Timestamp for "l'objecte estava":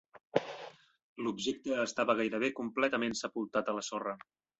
1.25-2.15